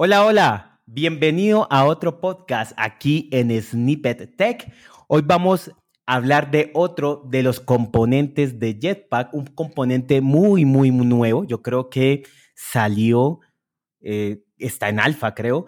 Hola, 0.00 0.24
hola, 0.24 0.80
bienvenido 0.86 1.66
a 1.72 1.84
otro 1.84 2.20
podcast 2.20 2.70
aquí 2.76 3.28
en 3.32 3.50
Snippet 3.60 4.36
Tech. 4.36 4.72
Hoy 5.08 5.22
vamos 5.26 5.72
a 6.06 6.14
hablar 6.14 6.52
de 6.52 6.70
otro 6.72 7.24
de 7.28 7.42
los 7.42 7.58
componentes 7.58 8.60
de 8.60 8.78
Jetpack, 8.80 9.34
un 9.34 9.46
componente 9.46 10.20
muy, 10.20 10.64
muy 10.64 10.92
nuevo. 10.92 11.42
Yo 11.42 11.62
creo 11.62 11.90
que 11.90 12.22
salió, 12.54 13.40
eh, 14.00 14.44
está 14.58 14.88
en 14.88 15.00
alfa, 15.00 15.34
creo, 15.34 15.66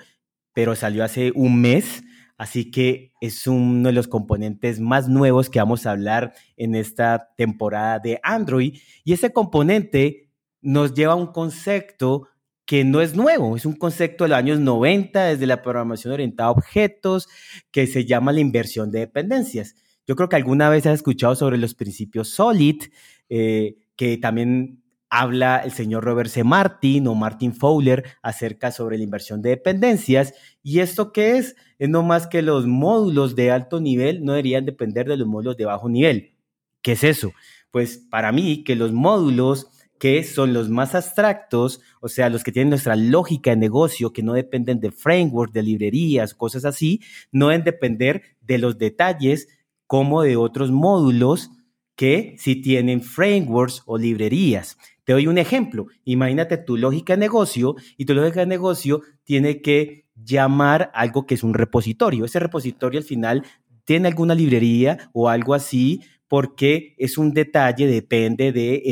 pero 0.52 0.76
salió 0.76 1.02
hace 1.02 1.32
un 1.34 1.60
mes. 1.60 2.04
Así 2.38 2.70
que 2.70 3.12
es 3.20 3.48
uno 3.48 3.88
de 3.88 3.92
los 3.92 4.06
componentes 4.06 4.78
más 4.78 5.08
nuevos 5.08 5.50
que 5.50 5.58
vamos 5.58 5.86
a 5.86 5.90
hablar 5.90 6.34
en 6.56 6.76
esta 6.76 7.30
temporada 7.36 7.98
de 7.98 8.20
Android. 8.22 8.78
Y 9.02 9.12
ese 9.12 9.32
componente 9.32 10.30
nos 10.60 10.94
lleva 10.94 11.14
a 11.14 11.16
un 11.16 11.32
concepto 11.32 12.28
que 12.70 12.84
no 12.84 13.00
es 13.00 13.16
nuevo, 13.16 13.56
es 13.56 13.66
un 13.66 13.72
concepto 13.72 14.22
de 14.22 14.28
los 14.28 14.38
años 14.38 14.60
90, 14.60 15.24
desde 15.24 15.44
la 15.44 15.60
programación 15.60 16.12
orientada 16.12 16.50
a 16.50 16.52
objetos, 16.52 17.26
que 17.72 17.88
se 17.88 18.04
llama 18.04 18.30
la 18.30 18.38
inversión 18.38 18.92
de 18.92 19.00
dependencias. 19.00 19.74
Yo 20.06 20.14
creo 20.14 20.28
que 20.28 20.36
alguna 20.36 20.68
vez 20.68 20.86
has 20.86 20.94
escuchado 20.94 21.34
sobre 21.34 21.58
los 21.58 21.74
principios 21.74 22.28
SOLID, 22.28 22.84
eh, 23.28 23.74
que 23.96 24.18
también 24.18 24.84
habla 25.08 25.56
el 25.64 25.72
señor 25.72 26.04
Robert 26.04 26.30
C. 26.30 26.44
Martin 26.44 27.08
o 27.08 27.16
Martin 27.16 27.54
Fowler 27.54 28.04
acerca 28.22 28.70
sobre 28.70 28.98
la 28.98 29.02
inversión 29.02 29.42
de 29.42 29.50
dependencias. 29.50 30.32
¿Y 30.62 30.78
esto 30.78 31.10
qué 31.10 31.38
es? 31.38 31.56
Es 31.80 31.88
no 31.88 32.04
más 32.04 32.28
que 32.28 32.40
los 32.40 32.68
módulos 32.68 33.34
de 33.34 33.50
alto 33.50 33.80
nivel 33.80 34.24
no 34.24 34.34
deberían 34.34 34.64
depender 34.64 35.08
de 35.08 35.16
los 35.16 35.26
módulos 35.26 35.56
de 35.56 35.64
bajo 35.64 35.88
nivel. 35.88 36.36
¿Qué 36.82 36.92
es 36.92 37.02
eso? 37.02 37.32
Pues 37.72 37.98
para 37.98 38.30
mí 38.30 38.62
que 38.62 38.76
los 38.76 38.92
módulos 38.92 39.72
que 40.00 40.24
son 40.24 40.54
los 40.54 40.70
más 40.70 40.94
abstractos, 40.94 41.82
o 42.00 42.08
sea, 42.08 42.30
los 42.30 42.42
que 42.42 42.52
tienen 42.52 42.70
nuestra 42.70 42.96
lógica 42.96 43.50
de 43.50 43.56
negocio, 43.56 44.14
que 44.14 44.22
no 44.22 44.32
dependen 44.32 44.80
de 44.80 44.90
frameworks, 44.90 45.52
de 45.52 45.62
librerías, 45.62 46.32
cosas 46.34 46.64
así, 46.64 47.02
no 47.30 47.48
deben 47.48 47.64
depender 47.64 48.22
de 48.40 48.56
los 48.56 48.78
detalles 48.78 49.48
como 49.86 50.22
de 50.22 50.38
otros 50.38 50.70
módulos 50.70 51.50
que 51.96 52.34
sí 52.38 52.56
tienen 52.56 53.02
frameworks 53.02 53.82
o 53.84 53.98
librerías. 53.98 54.78
Te 55.04 55.12
doy 55.12 55.26
un 55.26 55.36
ejemplo. 55.36 55.88
Imagínate 56.04 56.56
tu 56.56 56.78
lógica 56.78 57.12
de 57.12 57.20
negocio 57.20 57.76
y 57.98 58.06
tu 58.06 58.14
lógica 58.14 58.40
de 58.40 58.46
negocio 58.46 59.02
tiene 59.22 59.60
que 59.60 60.06
llamar 60.14 60.90
algo 60.94 61.26
que 61.26 61.34
es 61.34 61.42
un 61.42 61.52
repositorio. 61.52 62.24
Ese 62.24 62.38
repositorio 62.38 62.98
al 62.98 63.04
final 63.04 63.44
tiene 63.84 64.08
alguna 64.08 64.34
librería 64.34 65.10
o 65.12 65.28
algo 65.28 65.52
así 65.52 66.00
porque 66.30 66.94
es 66.96 67.18
un 67.18 67.34
detalle, 67.34 67.88
depende 67.88 68.52
de 68.52 68.84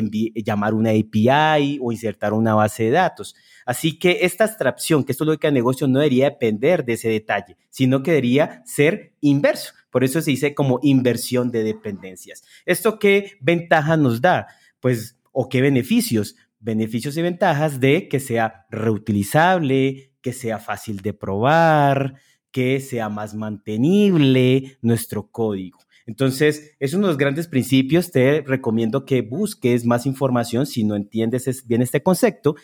llamar 0.44 0.74
una 0.74 0.90
API 0.90 1.78
o 1.80 1.92
insertar 1.92 2.32
una 2.32 2.56
base 2.56 2.82
de 2.82 2.90
datos. 2.90 3.36
Así 3.64 3.96
que 3.96 4.18
esta 4.22 4.42
abstracción, 4.42 5.04
que 5.04 5.12
es 5.12 5.20
lógica 5.20 5.46
de 5.46 5.52
negocio, 5.52 5.86
no 5.86 6.00
debería 6.00 6.30
depender 6.30 6.84
de 6.84 6.94
ese 6.94 7.08
detalle, 7.08 7.56
sino 7.70 8.02
que 8.02 8.10
debería 8.10 8.64
ser 8.66 9.12
inverso. 9.20 9.72
Por 9.88 10.02
eso 10.02 10.20
se 10.20 10.32
dice 10.32 10.52
como 10.52 10.80
inversión 10.82 11.52
de 11.52 11.62
dependencias. 11.62 12.42
¿Esto 12.66 12.98
qué 12.98 13.34
ventaja 13.40 13.96
nos 13.96 14.20
da? 14.20 14.48
Pues, 14.80 15.16
o 15.30 15.48
qué 15.48 15.60
beneficios. 15.62 16.34
Beneficios 16.58 17.16
y 17.18 17.22
ventajas 17.22 17.78
de 17.78 18.08
que 18.08 18.18
sea 18.18 18.66
reutilizable, 18.68 20.10
que 20.22 20.32
sea 20.32 20.58
fácil 20.58 21.02
de 21.02 21.14
probar, 21.14 22.16
que 22.50 22.80
sea 22.80 23.08
más 23.08 23.36
mantenible 23.36 24.76
nuestro 24.82 25.30
código. 25.30 25.78
Entonces, 26.08 26.74
es 26.80 26.94
uno 26.94 27.06
de 27.06 27.12
los 27.12 27.18
grandes 27.18 27.48
principios. 27.48 28.10
Te 28.10 28.40
recomiendo 28.40 29.04
que 29.04 29.20
busques 29.20 29.84
más 29.84 30.06
información 30.06 30.64
si 30.64 30.82
no 30.82 30.96
entiendes 30.96 31.66
bien 31.66 31.82
este 31.82 32.02
concepto. 32.02 32.56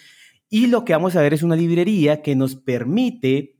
Y 0.49 0.69
lo 0.69 0.87
que 0.87 0.95
vamos 0.95 1.15
a 1.15 1.21
ver 1.21 1.35
es 1.35 1.43
una 1.43 1.55
librería 1.55 2.23
que 2.23 2.35
nos 2.37 2.57
permite 2.57 3.59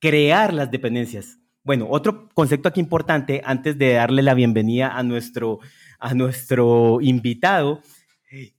crear 0.00 0.52
las 0.52 0.72
dependencias. 0.72 1.38
Bueno, 1.62 1.86
otro 1.88 2.28
concepto 2.34 2.68
aquí 2.68 2.80
importante 2.80 3.42
antes 3.44 3.78
de 3.78 3.92
darle 3.92 4.22
la 4.22 4.34
bienvenida 4.34 4.98
a 4.98 5.04
nuestro, 5.04 5.60
a 6.00 6.12
nuestro 6.14 7.00
invitado 7.00 7.82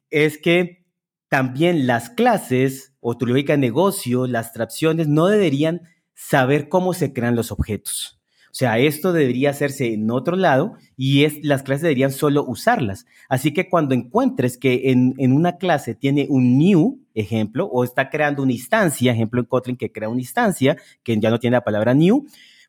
es 0.10 0.38
que 0.38 0.86
también 1.28 1.88
las 1.88 2.10
clases 2.10 2.96
o 3.02 3.18
tu 3.18 3.26
lógica 3.26 3.52
de 3.54 3.58
negocio, 3.58 4.28
las 4.28 4.54
tracciones, 4.54 5.10
no 5.10 5.28
deberían 5.28 5.82
saber 6.16 6.70
cómo 6.70 6.94
se 6.94 7.12
crean 7.12 7.36
los 7.36 7.52
objetos. 7.52 8.21
O 8.52 8.54
sea, 8.54 8.78
esto 8.78 9.14
debería 9.14 9.52
hacerse 9.52 9.94
en 9.94 10.12
otro 10.12 10.36
lado 10.36 10.76
y 10.98 11.24
es, 11.24 11.36
las 11.42 11.64
clases 11.64 11.84
deberían 11.84 12.12
solo 12.12 12.44
usarlas. 12.46 13.06
Así 13.30 13.54
que 13.54 13.70
cuando 13.70 13.96
encuentres 13.96 14.58
que 14.58 14.92
en, 14.92 15.16
en 15.18 15.32
una 15.32 15.58
clase 15.58 15.96
tiene 15.96 16.28
un 16.30 16.58
new, 16.58 17.00
ejemplo, 17.14 17.66
o 17.66 17.86
está 17.86 18.10
creando 18.10 18.44
una 18.44 18.52
instancia, 18.52 19.14
ejemplo 19.14 19.40
en 19.40 19.46
Kotlin 19.46 19.78
que 19.78 19.92
crea 19.92 20.10
una 20.10 20.20
instancia, 20.20 20.76
que 21.02 21.18
ya 21.18 21.30
no 21.30 21.40
tiene 21.40 21.56
la 21.56 21.64
palabra 21.64 21.94
new, 21.94 22.26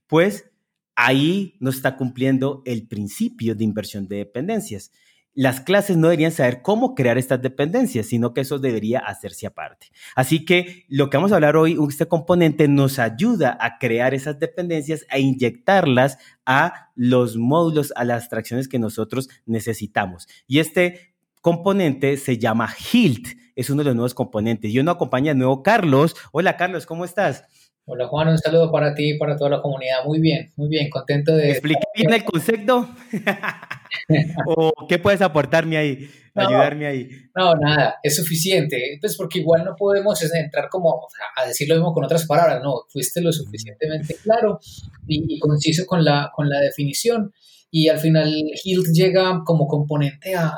pues 0.06 0.50
ahí 0.94 1.56
no 1.58 1.70
está 1.70 1.96
cumpliendo 1.96 2.62
el 2.64 2.86
principio 2.86 3.56
de 3.56 3.64
inversión 3.64 4.06
de 4.06 4.18
dependencias 4.18 4.92
las 5.34 5.60
clases 5.60 5.96
no 5.96 6.08
deberían 6.08 6.32
saber 6.32 6.62
cómo 6.62 6.94
crear 6.94 7.16
estas 7.16 7.40
dependencias, 7.40 8.06
sino 8.06 8.34
que 8.34 8.42
eso 8.42 8.58
debería 8.58 8.98
hacerse 8.98 9.46
aparte. 9.46 9.88
Así 10.14 10.44
que 10.44 10.84
lo 10.88 11.08
que 11.08 11.16
vamos 11.16 11.32
a 11.32 11.36
hablar 11.36 11.56
hoy, 11.56 11.78
este 11.88 12.06
componente 12.06 12.68
nos 12.68 12.98
ayuda 12.98 13.56
a 13.60 13.78
crear 13.78 14.14
esas 14.14 14.38
dependencias, 14.38 15.06
a 15.08 15.18
inyectarlas 15.18 16.18
a 16.44 16.90
los 16.94 17.36
módulos, 17.36 17.92
a 17.96 18.04
las 18.04 18.22
abstracciones 18.22 18.68
que 18.68 18.78
nosotros 18.78 19.28
necesitamos. 19.46 20.28
Y 20.46 20.58
este 20.58 21.14
componente 21.40 22.16
se 22.18 22.38
llama 22.38 22.68
HILT, 22.68 23.28
es 23.56 23.70
uno 23.70 23.82
de 23.82 23.86
los 23.86 23.94
nuevos 23.94 24.14
componentes. 24.14 24.72
Yo 24.72 24.82
no 24.82 24.90
acompaña 24.90 25.32
de 25.32 25.38
nuevo 25.38 25.62
Carlos. 25.62 26.14
Hola 26.32 26.56
Carlos, 26.56 26.86
¿cómo 26.86 27.04
estás? 27.04 27.44
Hola 27.84 28.06
Juan, 28.06 28.28
un 28.28 28.38
saludo 28.38 28.70
para 28.70 28.94
ti 28.94 29.10
y 29.14 29.18
para 29.18 29.36
toda 29.36 29.50
la 29.50 29.62
comunidad. 29.62 30.04
Muy 30.06 30.20
bien, 30.20 30.52
muy 30.56 30.68
bien, 30.68 30.88
contento 30.88 31.34
de... 31.34 31.50
¿Expliqué 31.50 31.82
bien 31.96 32.12
el 32.12 32.24
concepto? 32.24 32.88
¿O 34.46 34.72
qué 34.88 34.98
puedes 34.98 35.20
aportarme 35.20 35.76
ahí, 35.76 36.10
ayudarme 36.34 36.86
ahí? 36.86 37.08
No, 37.36 37.54
nada, 37.54 37.96
es 38.02 38.16
suficiente, 38.16 38.98
pues 39.00 39.16
porque 39.16 39.40
igual 39.40 39.64
no 39.64 39.74
podemos 39.76 40.22
entrar 40.22 40.68
como 40.68 41.06
a 41.36 41.46
decir 41.46 41.68
lo 41.68 41.76
mismo 41.76 41.92
con 41.92 42.04
otras 42.04 42.26
palabras, 42.26 42.60
no, 42.62 42.82
fuiste 42.88 43.20
lo 43.20 43.32
suficientemente 43.32 44.16
claro 44.22 44.58
y, 45.06 45.38
conciso 45.38 45.86
con 45.86 46.04
la, 46.04 46.30
con 46.34 46.48
la 46.48 46.60
definición. 46.60 47.32
Y 47.70 47.88
al 47.88 47.98
final 47.98 48.30
HILT 48.62 48.88
llega 48.92 49.42
como 49.44 49.66
componente 49.66 50.34
a, 50.34 50.54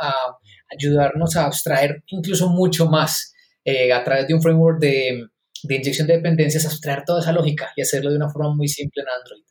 ayudarnos 0.77 1.37
a 1.37 1.45
abstraer 1.45 2.03
incluso 2.09 2.49
mucho 2.49 2.87
más 2.87 3.35
eh, 3.65 3.93
a 3.93 4.03
través 4.03 4.27
de 4.27 4.35
un 4.35 4.43
framework 4.43 4.81
de 4.81 5.29
de 5.65 5.77
inyección 5.77 6.07
de 6.07 6.17
dependencias, 6.17 6.67
abstraer 6.67 7.05
toda 7.05 7.21
esa 7.21 7.33
lógica 7.33 7.73
y 7.75 7.83
hacerlo 7.83 8.11
de 8.11 8.17
una 8.17 8.31
forma 8.31 8.55
muy 8.55 8.69
simple 8.69 9.03
en 9.03 9.09
Android. 9.09 9.45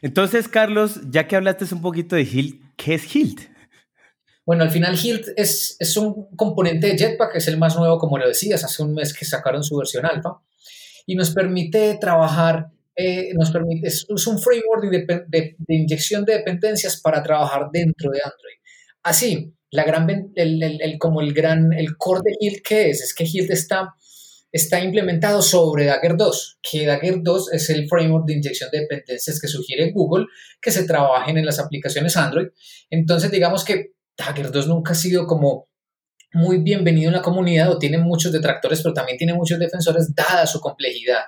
Entonces, 0.00 0.48
Carlos, 0.48 1.00
ya 1.10 1.26
que 1.26 1.36
hablaste 1.36 1.66
un 1.72 1.82
poquito 1.82 2.16
de 2.16 2.22
Hilt, 2.22 2.60
¿qué 2.76 2.94
es 2.94 3.14
Hilt? 3.14 3.52
Bueno, 4.44 4.64
al 4.64 4.70
final 4.70 4.98
Hilt 5.00 5.28
es, 5.36 5.76
es 5.78 5.96
un 5.96 6.34
componente 6.36 6.88
de 6.88 6.98
Jetpack, 6.98 7.36
es 7.36 7.46
el 7.46 7.58
más 7.58 7.76
nuevo, 7.76 7.98
como 7.98 8.18
lo 8.18 8.26
decías, 8.26 8.64
hace 8.64 8.82
un 8.82 8.94
mes 8.94 9.14
que 9.14 9.24
sacaron 9.24 9.62
su 9.62 9.76
versión 9.76 10.04
alfa, 10.04 10.40
y 11.06 11.14
nos 11.14 11.30
permite 11.30 11.96
trabajar, 12.00 12.68
eh, 12.96 13.32
nos 13.34 13.52
permite, 13.52 13.86
es, 13.86 14.04
un 14.08 14.40
framework 14.40 14.90
de, 14.90 15.24
de, 15.28 15.74
inyección 15.74 16.24
de 16.24 16.38
dependencias 16.38 17.00
para 17.00 17.22
trabajar 17.22 17.68
dentro 17.72 18.10
de 18.10 18.18
Android. 18.18 18.56
Así, 19.04 19.54
la 19.70 19.84
gran, 19.84 20.08
el, 20.34 20.62
el, 20.62 20.98
como 20.98 21.20
el 21.20 21.32
gran, 21.32 21.72
el 21.72 21.96
core 21.96 22.22
de 22.24 22.36
Hilt, 22.40 22.66
¿qué 22.66 22.90
es? 22.90 23.00
Es 23.00 23.14
que 23.14 23.24
Hilt 23.24 23.50
está 23.50 23.94
está 24.52 24.80
implementado 24.80 25.40
sobre 25.40 25.86
Dagger 25.86 26.16
2, 26.16 26.58
que 26.62 26.86
Dagger 26.86 27.22
2 27.22 27.52
es 27.54 27.70
el 27.70 27.88
framework 27.88 28.26
de 28.26 28.34
inyección 28.34 28.70
de 28.70 28.80
dependencias 28.80 29.40
que 29.40 29.48
sugiere 29.48 29.90
Google 29.92 30.26
que 30.60 30.70
se 30.70 30.84
trabajen 30.84 31.38
en 31.38 31.46
las 31.46 31.58
aplicaciones 31.58 32.16
Android. 32.16 32.48
Entonces, 32.90 33.30
digamos 33.30 33.64
que 33.64 33.92
Dagger 34.16 34.52
2 34.52 34.68
nunca 34.68 34.92
ha 34.92 34.94
sido 34.94 35.26
como 35.26 35.68
muy 36.34 36.58
bienvenido 36.58 37.08
en 37.08 37.16
la 37.16 37.22
comunidad 37.22 37.70
o 37.70 37.78
tiene 37.78 37.98
muchos 37.98 38.30
detractores, 38.30 38.82
pero 38.82 38.94
también 38.94 39.18
tiene 39.18 39.34
muchos 39.34 39.58
defensores 39.58 40.14
dada 40.14 40.46
su 40.46 40.60
complejidad. 40.60 41.22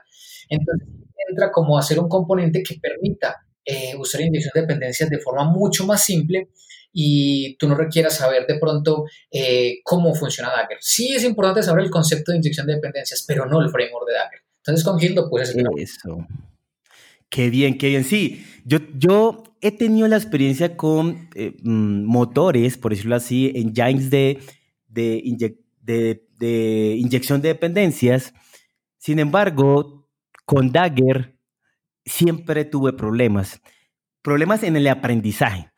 Entonces, 0.49 0.89
entra 1.29 1.51
como 1.51 1.79
a 1.79 1.83
ser 1.83 1.99
un 1.99 2.09
componente 2.09 2.63
que 2.63 2.77
permita 2.81 3.37
eh, 3.65 3.95
usar 3.97 4.21
inyección 4.21 4.53
de 4.55 4.61
dependencias 4.61 5.09
de 5.09 5.19
forma 5.19 5.45
mucho 5.45 5.87
más 5.87 6.05
simple 6.05 6.51
y 6.97 7.57
tú 7.57 7.69
no 7.69 7.75
requieras 7.75 8.17
saber 8.17 8.47
de 8.47 8.57
pronto 8.59 9.05
eh, 9.31 9.81
cómo 9.83 10.15
funciona 10.15 10.51
Dagger. 10.51 10.79
Sí 10.81 11.13
es 11.13 11.25
importante 11.25 11.63
saber 11.63 11.85
el 11.85 11.91
concepto 11.91 12.31
de 12.31 12.39
inyección 12.39 12.69
de 12.69 12.77
dependencias, 12.77 13.25
pero 13.27 13.47
no 13.47 13.61
el 13.61 13.69
framework 13.69 14.07
de 14.07 14.15
Dagger. 14.15 14.41
Entonces 14.59 14.85
con 14.85 14.99
Gildo 14.99 15.29
puedes 15.29 15.51
hacer 15.51 15.67
Eso. 15.77 16.25
Qué 17.29 17.51
bien, 17.51 17.77
qué 17.79 17.89
bien. 17.89 18.05
Sí, 18.05 18.47
yo, 18.65 18.79
yo 18.97 19.43
he 19.61 19.73
tenido 19.73 20.07
la 20.07 20.17
experiencia 20.17 20.77
con 20.77 21.29
eh, 21.35 21.57
mm, 21.65 22.05
motores, 22.05 22.79
por 22.79 22.93
decirlo 22.93 23.17
así, 23.17 23.51
engines 23.57 24.09
de, 24.11 24.39
de, 24.87 25.21
de, 25.83 26.25
de 26.39 26.95
inyección 26.97 27.43
de 27.43 27.49
dependencias. 27.49 28.33
Sin 28.99 29.19
embargo, 29.19 30.09
con 30.45 30.71
Dagger 30.71 31.37
siempre 32.05 32.65
tuve 32.65 32.93
problemas. 32.93 33.61
Problemas 34.23 34.63
en 34.63 34.77
el 34.77 34.87
aprendizaje 34.87 35.74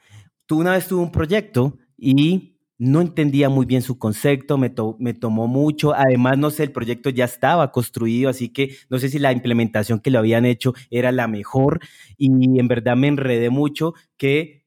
tú 0.46 0.58
una 0.60 0.72
vez 0.72 0.88
tuve 0.88 1.02
un 1.02 1.12
proyecto 1.12 1.76
y 1.96 2.56
no 2.78 3.00
entendía 3.00 3.48
muy 3.48 3.66
bien 3.66 3.82
su 3.82 3.98
concepto, 3.98 4.58
me, 4.58 4.72
me, 4.98 5.14
tomó 5.14 5.46
mucho, 5.46 5.94
además 5.94 6.38
no 6.38 6.50
sé, 6.50 6.64
el 6.64 6.72
proyecto 6.72 7.08
ya 7.10 7.24
estaba 7.24 7.72
construido, 7.72 8.28
así 8.28 8.50
que 8.50 8.76
no 8.90 8.98
sé 8.98 9.08
si 9.08 9.18
la 9.18 9.32
implementación 9.32 10.00
que 10.00 10.10
lo 10.10 10.18
habían 10.18 10.44
hecho 10.44 10.74
era 10.90 11.10
la 11.10 11.26
mejor 11.26 11.80
y 12.18 12.58
en 12.58 12.68
verdad 12.68 12.96
me 12.96 13.08
enredé 13.08 13.50
mucho 13.50 13.94
que 14.16 14.64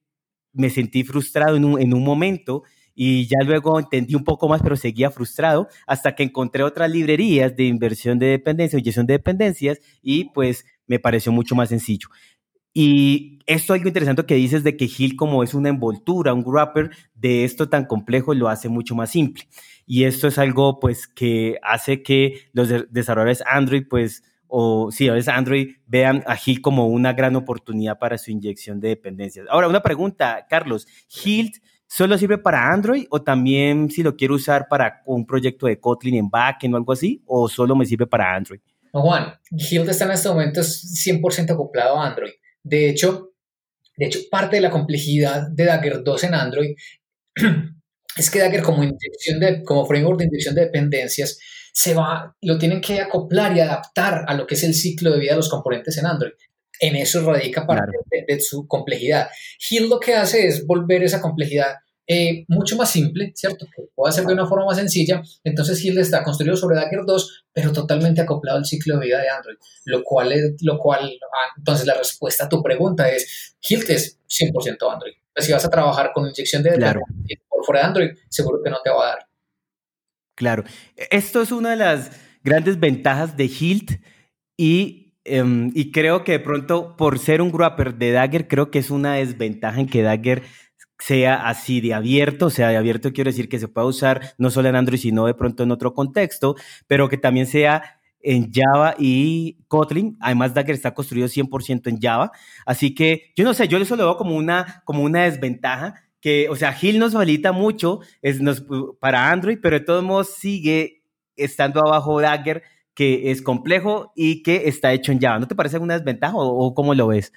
me 0.53 0.69
sentí 0.69 1.03
frustrado 1.03 1.55
en 1.55 1.65
un, 1.65 1.79
en 1.79 1.93
un 1.93 2.03
momento 2.03 2.63
y 2.95 3.27
ya 3.27 3.37
luego 3.45 3.79
entendí 3.79 4.15
un 4.15 4.25
poco 4.25 4.49
más, 4.49 4.61
pero 4.61 4.75
seguía 4.75 5.09
frustrado 5.11 5.69
hasta 5.87 6.15
que 6.15 6.23
encontré 6.23 6.63
otras 6.63 6.91
librerías 6.91 7.55
de 7.55 7.65
inversión 7.65 8.19
de 8.19 8.25
dependencia, 8.25 8.77
inyección 8.77 9.05
de 9.05 9.13
dependencias 9.13 9.79
y 10.01 10.25
pues 10.33 10.65
me 10.85 10.99
pareció 10.99 11.31
mucho 11.31 11.55
más 11.55 11.69
sencillo. 11.69 12.09
Y 12.73 13.39
esto 13.45 13.73
algo 13.73 13.87
interesante 13.87 14.25
que 14.25 14.35
dices 14.35 14.63
de 14.63 14.77
que 14.77 14.87
Gil 14.87 15.15
como 15.15 15.43
es 15.43 15.53
una 15.53 15.69
envoltura, 15.69 16.33
un 16.33 16.43
wrapper 16.45 16.91
de 17.15 17.43
esto 17.43 17.67
tan 17.67 17.85
complejo 17.85 18.33
lo 18.33 18.47
hace 18.47 18.69
mucho 18.69 18.95
más 18.95 19.11
simple. 19.11 19.43
Y 19.85 20.03
esto 20.03 20.27
es 20.27 20.37
algo 20.37 20.79
pues 20.79 21.07
que 21.07 21.57
hace 21.63 22.03
que 22.03 22.41
los 22.53 22.69
desarrolladores 22.91 23.43
Android 23.47 23.83
pues 23.89 24.23
o 24.49 24.91
sí, 24.91 25.07
a 25.07 25.13
veces 25.13 25.29
Android 25.29 25.75
vean 25.85 26.23
a 26.25 26.35
Hilt 26.43 26.61
como 26.61 26.87
una 26.87 27.13
gran 27.13 27.35
oportunidad 27.35 27.99
para 27.99 28.17
su 28.17 28.31
inyección 28.31 28.79
de 28.79 28.89
dependencias. 28.89 29.45
Ahora, 29.49 29.67
una 29.67 29.81
pregunta, 29.81 30.47
Carlos, 30.49 30.87
¿Hilt 31.23 31.57
solo 31.85 32.17
sirve 32.17 32.39
para 32.39 32.71
Android 32.71 33.05
o 33.11 33.21
también 33.21 33.91
si 33.91 34.01
lo 34.01 34.15
quiero 34.15 34.35
usar 34.35 34.67
para 34.67 35.03
un 35.05 35.25
proyecto 35.25 35.67
de 35.67 35.79
Kotlin 35.79 36.15
en 36.15 36.29
backend 36.29 36.73
o 36.73 36.77
algo 36.77 36.93
así, 36.93 37.21
o 37.27 37.47
solo 37.47 37.75
me 37.75 37.85
sirve 37.85 38.07
para 38.07 38.35
Android? 38.35 38.59
Juan, 38.91 39.33
Hilt 39.51 39.87
está 39.87 40.05
en 40.05 40.11
este 40.11 40.29
momento 40.29 40.61
100% 40.61 41.51
acoplado 41.51 41.99
a 41.99 42.07
Android. 42.07 42.31
De 42.69 42.89
hecho, 42.89 43.29
de 43.97 44.05
hecho, 44.05 44.19
parte 44.31 44.55
de 44.55 44.61
la 44.61 44.69
complejidad 44.69 45.49
de 45.49 45.65
Dagger 45.65 46.03
2 46.03 46.23
en 46.23 46.33
Android 46.33 46.75
es 48.17 48.29
que 48.29 48.39
Dagger 48.39 48.63
como, 48.63 48.83
inyección 48.83 49.41
de, 49.41 49.61
como 49.63 49.85
framework 49.85 50.19
de 50.19 50.25
inyección 50.25 50.55
de 50.55 50.65
dependencias 50.65 51.37
se 51.73 51.93
va, 51.93 52.35
lo 52.41 52.57
tienen 52.57 52.79
que 52.79 53.01
acoplar 53.01 53.55
y 53.55 53.59
adaptar 53.59 54.23
a 54.25 54.33
lo 54.35 54.47
que 54.47 54.55
es 54.55 54.63
el 54.63 54.73
ciclo 54.73 55.11
de 55.11 55.19
vida 55.19 55.31
de 55.31 55.37
los 55.37 55.49
componentes 55.49 55.97
en 55.97 56.05
Android. 56.05 56.31
En 56.79 56.95
eso 56.95 57.25
radica 57.25 57.67
parte 57.67 57.91
de, 58.25 58.39
su 58.39 58.67
complejidad. 58.67 59.27
Hill 59.69 59.89
lo 59.89 59.99
que 59.99 60.15
hace 60.15 60.47
es 60.47 60.65
volver 60.65 61.03
esa 61.03 61.19
complejidad 61.21 61.75
eh, 62.11 62.43
mucho 62.47 62.75
más 62.75 62.89
simple, 62.89 63.31
¿cierto? 63.35 63.67
Que 63.67 63.83
puede 63.93 64.11
ser 64.11 64.25
de 64.25 64.33
una 64.33 64.47
forma 64.47 64.65
más 64.65 64.77
sencilla. 64.77 65.21
Entonces 65.43 65.85
Hill 65.85 65.99
está 65.99 66.23
construido 66.23 66.57
sobre 66.57 66.75
Dagger 66.75 67.01
2, 67.05 67.45
pero 67.53 67.71
totalmente 67.71 68.19
acoplado 68.19 68.57
al 68.57 68.65
ciclo 68.65 68.97
de 68.97 69.05
vida 69.05 69.21
de 69.21 69.29
Android. 69.29 69.57
Lo 69.85 70.03
cual, 70.03 70.31
es, 70.31 70.55
lo 70.61 70.79
cual 70.79 71.03
ah, 71.03 71.53
entonces 71.55 71.85
la 71.85 71.93
respuesta 71.93 72.45
a 72.45 72.49
tu 72.49 72.63
pregunta 72.63 73.07
es, 73.07 73.55
Hill 73.61 73.85
es 73.89 74.17
100% 74.27 74.91
Android. 74.91 75.13
Pues 75.31 75.45
si 75.45 75.51
vas 75.51 75.63
a 75.63 75.69
trabajar 75.69 76.09
con 76.11 76.25
inyección 76.25 76.63
de 76.63 76.71
claro. 76.71 77.01
por 77.47 77.63
fuera 77.63 77.81
de 77.81 77.87
Android, 77.87 78.09
seguro 78.27 78.59
que 78.63 78.71
no 78.71 78.79
te 78.83 78.89
va 78.89 79.03
a 79.03 79.09
dar. 79.09 79.27
Claro, 80.35 80.63
esto 81.11 81.43
es 81.43 81.51
una 81.51 81.69
de 81.71 81.75
las 81.75 82.11
grandes 82.43 82.79
ventajas 82.79 83.37
de 83.37 83.45
Hilt 83.45 84.01
y, 84.57 85.13
em, 85.25 85.71
y 85.75 85.91
creo 85.91 86.23
que 86.23 86.31
de 86.31 86.39
pronto 86.39 86.97
por 86.97 87.19
ser 87.19 87.43
un 87.43 87.51
wrapper 87.51 87.93
de 87.99 88.13
Dagger, 88.13 88.47
creo 88.47 88.71
que 88.71 88.79
es 88.79 88.89
una 88.89 89.13
desventaja 89.13 89.79
en 89.79 89.87
que 89.87 90.01
Dagger 90.01 90.41
sea 90.99 91.47
así 91.47 91.81
de 91.81 91.93
abierto, 91.93 92.47
o 92.47 92.49
sea, 92.49 92.69
de 92.69 92.77
abierto 92.77 93.13
quiero 93.13 93.29
decir 93.29 93.49
que 93.49 93.59
se 93.59 93.67
pueda 93.67 93.87
usar 93.87 94.33
no 94.37 94.51
solo 94.51 94.69
en 94.69 94.75
Android, 94.75 94.99
sino 94.99 95.25
de 95.25 95.33
pronto 95.33 95.63
en 95.63 95.71
otro 95.71 95.93
contexto, 95.93 96.55
pero 96.87 97.09
que 97.09 97.17
también 97.17 97.47
sea 97.47 97.99
en 98.21 98.51
Java 98.51 98.95
y 98.97 99.57
Kotlin. 99.67 100.17
Además, 100.19 100.53
Dagger 100.53 100.75
está 100.75 100.93
construido 100.93 101.27
100% 101.27 101.87
en 101.87 101.99
Java. 101.99 102.31
Así 102.65 102.93
que 102.93 103.31
yo 103.35 103.43
no 103.43 103.53
sé, 103.53 103.67
yo 103.67 103.77
eso 103.77 103.95
lo 103.95 104.05
veo 104.05 104.17
como 104.17 104.35
una, 104.35 104.81
como 104.85 105.03
una 105.03 105.23
desventaja 105.23 105.95
que, 106.21 106.49
o 106.49 106.55
sea, 106.55 106.73
Gil 106.73 106.99
nos 106.99 107.13
facilita 107.13 107.51
mucho 107.51 108.01
es, 108.21 108.41
para 108.99 109.31
Android, 109.31 109.59
pero 109.61 109.79
de 109.79 109.85
todos 109.85 110.03
modos 110.03 110.35
sigue 110.35 111.03
estando 111.35 111.79
abajo 111.79 112.19
Dagger, 112.19 112.63
que 112.93 113.31
es 113.31 113.41
complejo 113.41 114.11
y 114.15 114.43
que 114.43 114.67
está 114.67 114.91
hecho 114.91 115.13
en 115.13 115.21
Java. 115.21 115.39
¿No 115.39 115.47
te 115.47 115.55
parece 115.55 115.77
alguna 115.77 115.97
desventaja 115.97 116.35
o, 116.35 116.73
cómo 116.73 116.93
lo 116.93 117.07
ves? 117.07 117.31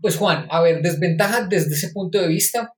Pues 0.00 0.16
Juan, 0.16 0.46
a 0.50 0.60
ver, 0.60 0.82
desventaja 0.82 1.46
desde 1.46 1.74
ese 1.74 1.90
punto 1.90 2.20
de 2.20 2.28
vista, 2.28 2.72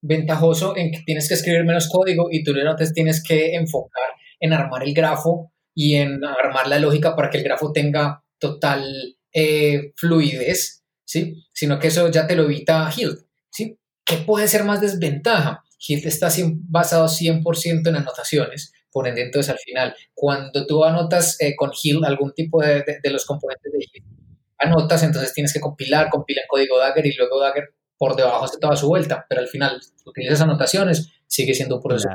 ventajoso 0.00 0.76
en 0.76 0.90
que 0.90 1.02
tienes 1.04 1.28
que 1.28 1.34
escribir 1.34 1.64
menos 1.64 1.88
código 1.88 2.28
y 2.30 2.42
tú 2.42 2.52
entonces 2.52 2.92
tienes 2.92 3.22
que 3.22 3.54
enfocar 3.54 4.10
en 4.40 4.52
armar 4.52 4.82
el 4.82 4.92
grafo 4.92 5.52
y 5.74 5.94
en 5.94 6.24
armar 6.24 6.66
la 6.66 6.78
lógica 6.78 7.14
para 7.14 7.30
que 7.30 7.38
el 7.38 7.44
grafo 7.44 7.72
tenga 7.72 8.22
total 8.38 8.84
eh, 9.32 9.92
fluidez, 9.96 10.82
¿sí? 11.04 11.44
Sino 11.52 11.78
que 11.78 11.88
eso 11.88 12.10
ya 12.10 12.26
te 12.26 12.36
lo 12.36 12.44
evita 12.44 12.90
Hilt, 12.94 13.20
¿sí? 13.50 13.78
¿Qué 14.04 14.16
puede 14.16 14.48
ser 14.48 14.64
más 14.64 14.80
desventaja? 14.80 15.62
Hilt 15.78 16.04
está 16.06 16.28
basado 16.68 17.06
100% 17.06 17.88
en 17.88 17.96
anotaciones, 17.96 18.72
por 18.90 19.08
ende, 19.08 19.22
entonces 19.22 19.50
al 19.50 19.58
final, 19.58 19.94
cuando 20.12 20.66
tú 20.66 20.84
anotas 20.84 21.40
eh, 21.40 21.54
con 21.56 21.70
Hilt 21.80 22.04
algún 22.04 22.32
tipo 22.34 22.60
de, 22.60 22.84
los 23.04 23.24
componentes 23.24 23.72
de 23.72 23.78
Hilt, 23.78 24.21
anotas, 24.62 25.02
entonces 25.02 25.32
tienes 25.32 25.52
que 25.52 25.60
compilar, 25.60 26.08
compila 26.10 26.42
en 26.42 26.48
código 26.48 26.78
Dagger 26.78 27.06
y 27.06 27.14
luego 27.16 27.40
Dagger 27.40 27.74
por 27.98 28.16
debajo 28.16 28.44
hace 28.44 28.58
toda 28.58 28.76
su 28.76 28.88
vuelta, 28.88 29.26
pero 29.28 29.40
al 29.40 29.48
final 29.48 29.80
utilizas 30.04 30.40
anotaciones, 30.40 31.12
sigue 31.26 31.54
siendo 31.54 31.76
un 31.76 31.82
proceso 31.82 32.08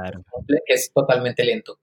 que 0.65 0.73
es 0.73 0.91
totalmente 0.93 1.43
lento. 1.43 1.79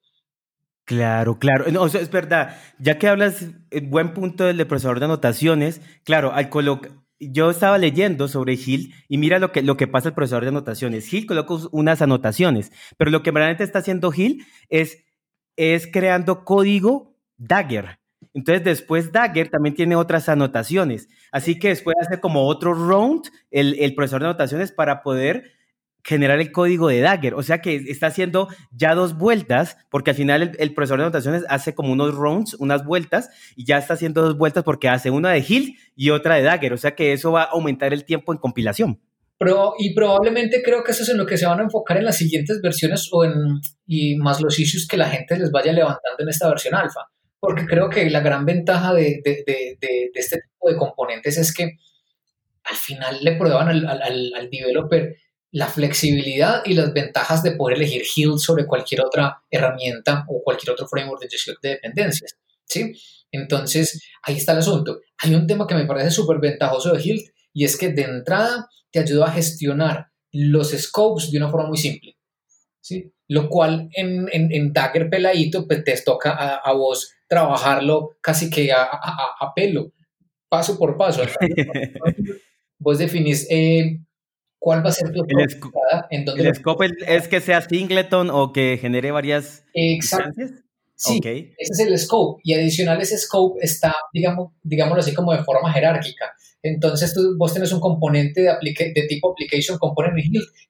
Claro, 0.84 1.38
claro. 1.38 1.64
No, 1.72 1.86
es 1.86 2.10
verdad. 2.10 2.56
Ya 2.78 2.98
que 2.98 3.08
hablas, 3.08 3.46
eh, 3.70 3.80
buen 3.80 4.12
punto 4.12 4.44
del 4.44 4.66
procesador 4.66 4.98
de 4.98 5.06
anotaciones, 5.06 5.80
claro, 6.04 6.32
al 6.32 6.50
colocar 6.50 6.92
yo 7.20 7.50
estaba 7.50 7.78
leyendo 7.78 8.28
sobre 8.28 8.54
Hill 8.54 8.92
y 9.08 9.18
mira 9.18 9.38
lo 9.38 9.52
que, 9.52 9.62
lo 9.62 9.76
que 9.76 9.86
pasa 9.86 10.08
el 10.08 10.14
profesor 10.14 10.42
de 10.42 10.48
anotaciones. 10.48 11.12
Hill 11.12 11.26
coloca 11.26 11.54
unas 11.72 12.02
anotaciones, 12.02 12.72
pero 12.96 13.10
lo 13.10 13.22
que 13.22 13.30
realmente 13.30 13.64
está 13.64 13.80
haciendo 13.80 14.12
Hill 14.14 14.44
es, 14.68 15.04
es 15.56 15.86
creando 15.86 16.44
código 16.44 17.16
Dagger. 17.36 17.98
Entonces 18.32 18.64
después 18.64 19.12
Dagger 19.12 19.48
también 19.50 19.74
tiene 19.74 19.96
otras 19.96 20.28
anotaciones. 20.28 21.08
Así 21.32 21.58
que 21.58 21.68
después 21.68 21.96
hace 22.00 22.20
como 22.20 22.46
otro 22.46 22.74
round 22.74 23.24
el, 23.50 23.76
el 23.80 23.94
profesor 23.94 24.20
de 24.20 24.28
anotaciones 24.28 24.72
para 24.72 25.02
poder 25.02 25.52
generar 26.04 26.38
el 26.38 26.52
código 26.52 26.88
de 26.88 27.00
Dagger. 27.00 27.34
O 27.34 27.42
sea 27.42 27.60
que 27.60 27.76
está 27.76 28.08
haciendo 28.08 28.48
ya 28.70 28.94
dos 28.94 29.16
vueltas, 29.16 29.78
porque 29.90 30.10
al 30.10 30.16
final 30.16 30.52
el, 30.58 30.74
profesor 30.74 30.98
de 30.98 31.04
anotaciones 31.04 31.44
hace 31.48 31.74
como 31.74 31.92
unos 31.92 32.14
rounds, 32.14 32.54
unas 32.54 32.84
vueltas, 32.84 33.30
y 33.56 33.64
ya 33.64 33.78
está 33.78 33.94
haciendo 33.94 34.22
dos 34.22 34.36
vueltas 34.36 34.64
porque 34.64 34.88
hace 34.88 35.10
una 35.10 35.30
de 35.30 35.44
Hill 35.46 35.78
y 35.96 36.10
otra 36.10 36.36
de 36.36 36.42
Dagger. 36.42 36.74
O 36.74 36.76
sea 36.76 36.94
que 36.94 37.12
eso 37.12 37.32
va 37.32 37.42
a 37.42 37.50
aumentar 37.50 37.92
el 37.92 38.04
tiempo 38.04 38.32
en 38.32 38.38
compilación. 38.38 39.00
Y 39.78 39.94
probablemente 39.94 40.62
creo 40.62 40.84
que 40.84 40.92
eso 40.92 41.02
es 41.02 41.08
en 41.08 41.18
lo 41.18 41.26
que 41.26 41.36
se 41.36 41.46
van 41.46 41.60
a 41.60 41.64
enfocar 41.64 41.96
en 41.96 42.04
las 42.04 42.16
siguientes 42.16 42.60
versiones 42.62 43.08
o 43.12 43.24
en, 43.24 43.32
y 43.86 44.16
más 44.16 44.40
los 44.40 44.58
issues 44.58 44.86
que 44.86 44.96
la 44.96 45.08
gente 45.08 45.36
les 45.38 45.50
vaya 45.50 45.72
levantando 45.72 46.16
en 46.20 46.28
esta 46.28 46.48
versión 46.48 46.74
alfa. 46.74 47.00
Porque 47.46 47.66
creo 47.66 47.90
que 47.90 48.08
la 48.08 48.20
gran 48.20 48.46
ventaja 48.46 48.94
de, 48.94 49.20
este 50.14 50.36
tipo 50.36 50.70
de 50.70 50.76
componentes 50.76 51.36
es 51.36 51.52
que 51.52 51.76
al 52.64 52.76
final 52.76 53.18
le 53.22 53.36
prueban 53.36 53.68
al, 53.68 54.48
developer 54.50 55.16
la 55.50 55.66
flexibilidad 55.68 56.62
y 56.64 56.74
las 56.74 56.92
ventajas 56.92 57.42
de 57.42 57.52
poder 57.52 57.76
elegir 57.76 58.02
Hill 58.16 58.38
sobre 58.38 58.66
cualquier 58.66 59.02
otra 59.02 59.42
herramienta 59.50 60.24
o 60.28 60.42
cualquier 60.42 60.72
otro 60.72 60.88
framework 60.88 61.20
de 61.20 61.28
gestión 61.28 61.56
de 61.62 61.68
dependencias. 61.68 62.36
¿sí? 62.64 62.94
Entonces, 63.30 64.02
ahí 64.22 64.36
está 64.36 64.52
el 64.52 64.58
asunto. 64.58 65.00
Hay 65.18 65.34
un 65.34 65.46
tema 65.46 65.66
que 65.66 65.74
me 65.74 65.84
parece 65.84 66.10
súper 66.10 66.38
ventajoso 66.38 66.92
de 66.92 67.02
Hill 67.02 67.30
y 67.52 67.64
es 67.64 67.76
que 67.76 67.90
de 67.90 68.02
entrada 68.02 68.68
te 68.90 69.00
ayuda 69.00 69.26
a 69.26 69.32
gestionar 69.32 70.06
los 70.32 70.70
scopes 70.70 71.30
de 71.30 71.38
una 71.38 71.50
forma 71.50 71.68
muy 71.68 71.78
simple. 71.78 72.16
¿sí? 72.80 73.13
Lo 73.28 73.48
cual 73.48 73.88
en, 73.92 74.28
en, 74.32 74.72
Dagger 74.72 75.08
peladito 75.08 75.66
pues, 75.66 75.82
te 75.82 75.96
toca 76.02 76.32
a, 76.32 76.72
vos 76.72 77.14
trabajarlo 77.26 78.16
casi 78.20 78.50
que 78.50 78.70
a, 78.70 78.82
a, 78.82 79.52
pelo, 79.54 79.92
paso 80.48 80.78
por 80.78 80.96
paso. 80.96 81.22
vos 82.78 82.98
definís 82.98 83.46
eh, 83.50 84.00
¿Cuál 84.58 84.82
va 84.82 84.88
a 84.88 84.92
ser 84.92 85.12
tu 85.12 85.22
el, 85.28 85.48
en 86.10 86.24
donde 86.24 86.48
el 86.48 86.54
scope 86.54 86.88
es 87.06 87.28
que 87.28 87.42
sea 87.42 87.60
singleton 87.60 88.30
o 88.30 88.50
que 88.52 88.78
genere 88.80 89.10
varias 89.10 89.62
Exacto. 89.74 90.40
Sí, 90.96 91.20
ese 91.24 91.54
es 91.58 91.80
el 91.80 91.98
scope. 91.98 92.40
Y 92.44 92.54
adicional 92.54 93.00
ese 93.00 93.18
scope 93.18 93.58
está, 93.62 93.94
digamos, 94.12 94.52
digámoslo 94.62 95.00
así, 95.00 95.12
como 95.12 95.32
de 95.32 95.42
forma 95.42 95.72
jerárquica. 95.72 96.32
Entonces 96.62 97.12
tú, 97.12 97.36
vos 97.36 97.52
tenés 97.52 97.72
un 97.72 97.80
componente 97.80 98.40
de, 98.40 98.92
de 98.94 99.06
tipo 99.06 99.32
application 99.32 99.76
component 99.78 100.16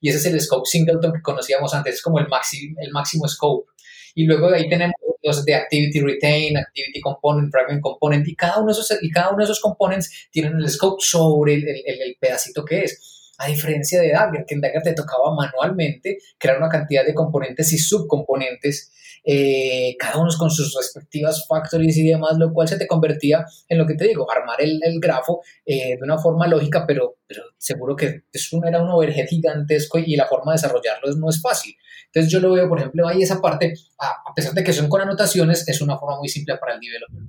y 0.00 0.08
ese 0.08 0.18
es 0.18 0.26
el 0.26 0.40
scope 0.40 0.66
singleton 0.66 1.12
que 1.12 1.22
conocíamos 1.22 1.72
antes, 1.72 1.96
es 1.96 2.02
como 2.02 2.18
el, 2.18 2.26
el 2.26 2.90
máximo 2.90 3.28
scope. 3.28 3.70
Y 4.16 4.24
luego 4.24 4.50
de 4.50 4.58
ahí 4.58 4.68
tenemos 4.68 4.94
los 5.22 5.44
de 5.44 5.54
activity 5.54 6.00
retain, 6.00 6.56
activity 6.56 7.00
component, 7.00 7.50
fragment 7.50 7.80
component, 7.80 8.26
y 8.28 8.34
cada 8.34 8.58
uno 8.58 8.66
de 8.66 8.72
esos, 8.72 8.98
y 9.00 9.10
cada 9.10 9.30
uno 9.30 9.38
de 9.38 9.44
esos 9.44 9.60
components 9.60 10.28
tienen 10.30 10.54
el 10.58 10.68
scope 10.68 11.02
sobre 11.02 11.54
el, 11.54 11.68
el, 11.68 12.02
el 12.02 12.16
pedacito 12.20 12.64
que 12.64 12.82
es 12.82 13.32
a 13.38 13.46
diferencia 13.46 14.00
de 14.00 14.12
Dagger, 14.12 14.44
que 14.46 14.54
en 14.54 14.60
Dagger 14.60 14.82
te 14.82 14.92
tocaba 14.92 15.34
manualmente 15.34 16.18
crear 16.38 16.58
una 16.58 16.68
cantidad 16.68 17.04
de 17.04 17.14
componentes 17.14 17.72
y 17.72 17.78
subcomponentes 17.78 18.92
eh, 19.26 19.96
cada 19.98 20.18
uno 20.18 20.30
con 20.38 20.50
sus 20.50 20.74
respectivas 20.76 21.46
factories 21.48 21.96
y 21.96 22.08
demás, 22.08 22.36
lo 22.36 22.52
cual 22.52 22.68
se 22.68 22.76
te 22.76 22.86
convertía 22.86 23.44
en 23.68 23.78
lo 23.78 23.86
que 23.86 23.94
te 23.94 24.06
digo, 24.06 24.30
armar 24.30 24.60
el, 24.60 24.80
grafo 25.00 25.40
eh, 25.64 25.96
de 25.96 26.02
una 26.02 26.18
forma 26.18 26.46
lógica, 26.46 26.84
pero, 26.86 27.16
seguro 27.56 27.96
que 27.96 28.24
es 28.30 28.52
un, 28.52 28.66
era 28.66 28.82
un 28.82 28.90
overhead 28.90 29.26
gigantesco 29.26 29.98
y 29.98 30.14
la 30.16 30.26
forma 30.26 30.52
de 30.52 30.56
desarrollarlo 30.56 31.14
no 31.16 31.30
es 31.30 31.40
fácil. 31.40 31.74
Entonces 32.06 32.30
yo 32.30 32.40
lo 32.40 32.52
veo, 32.52 32.68
por 32.68 32.78
ejemplo, 32.78 33.08
ahí 33.08 33.22
esa 33.22 33.40
parte, 33.40 33.74
a, 33.98 34.34
pesar 34.34 34.52
de 34.52 34.62
que 34.62 34.72
son 34.72 34.88
con 34.88 35.00
anotaciones, 35.00 35.66
es 35.66 35.80
una 35.80 35.96
forma 35.96 36.18
muy 36.18 36.28
simple 36.28 36.56
para 36.58 36.74
el 36.74 36.80
developer. 36.80 37.22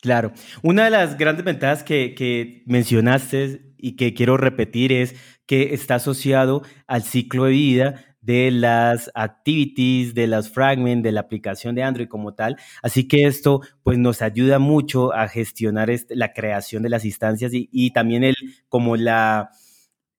Claro. 0.00 0.32
Una 0.62 0.84
de 0.84 0.90
las 0.90 1.18
grandes 1.18 1.44
ventajas 1.44 1.82
que 1.82 2.62
mencionaste 2.66 3.72
y 3.76 3.96
que 3.96 4.14
quiero 4.14 4.36
repetir 4.36 4.92
es 4.92 5.14
que 5.46 5.74
está 5.74 5.96
asociado 5.96 6.62
al 6.86 7.02
ciclo 7.02 7.44
de 7.44 7.50
vida 7.50 8.11
de 8.22 8.50
las 8.50 9.10
activities, 9.14 10.14
de 10.14 10.28
las 10.28 10.48
fragments, 10.48 11.02
de 11.02 11.12
la 11.12 11.20
aplicación 11.20 11.74
de 11.74 11.82
Android 11.82 12.08
como 12.08 12.34
tal. 12.34 12.56
Así 12.82 13.06
que 13.06 13.26
esto 13.26 13.60
pues 13.82 13.98
nos 13.98 14.22
ayuda 14.22 14.58
mucho 14.58 15.12
a 15.12 15.28
gestionar 15.28 15.90
la 16.10 16.32
creación 16.32 16.82
de 16.82 16.88
las 16.88 17.04
instancias 17.04 17.52
y, 17.52 17.68
y, 17.72 17.90
también 17.92 18.24
el 18.24 18.34
como 18.68 18.96
la 18.96 19.50